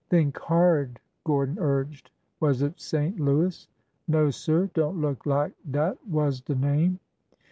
"Think 0.09 0.35
hard!" 0.39 0.99
Gordon 1.27 1.59
urged. 1.59 2.09
Was 2.39 2.63
it 2.63 2.81
St. 2.81 3.19
Louis?" 3.19 3.67
No, 4.07 4.31
sir. 4.31 4.67
Don't 4.73 4.99
look 4.99 5.27
lak 5.27 5.51
dat 5.69 5.95
was 6.07 6.41
de 6.41 6.55
name." 6.55 6.99